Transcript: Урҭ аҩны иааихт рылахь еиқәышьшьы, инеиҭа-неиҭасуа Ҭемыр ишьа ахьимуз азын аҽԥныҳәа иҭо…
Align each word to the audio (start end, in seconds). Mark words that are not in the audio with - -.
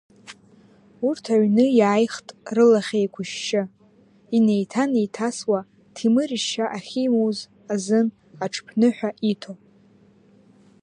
Урҭ 1.07 1.23
аҩны 1.35 1.65
иааихт 1.79 2.27
рылахь 2.55 2.93
еиқәышьшьы, 2.99 3.61
инеиҭа-неиҭасуа 4.35 5.59
Ҭемыр 5.95 6.29
ишьа 6.37 6.65
ахьимуз 6.77 7.39
азын 7.73 8.07
аҽԥныҳәа 8.45 9.09
иҭо… 9.31 9.53